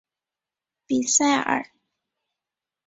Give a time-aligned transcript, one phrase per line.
[0.87, 1.69] 比塞尔。